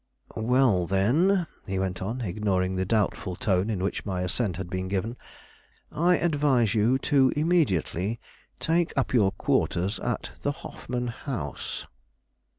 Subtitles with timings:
[0.35, 4.87] "Well, then," he went on, ignoring the doubtful tone in which my assent had been
[4.87, 5.15] given,
[5.91, 8.19] "I advise you to immediately
[8.59, 11.85] take up your quarters at the Hoffman House."